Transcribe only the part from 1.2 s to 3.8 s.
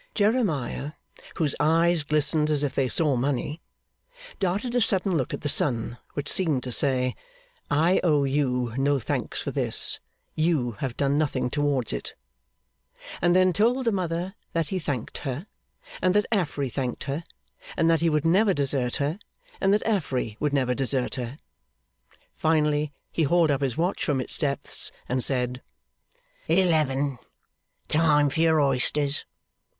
whose eyes glistened as if they saw money,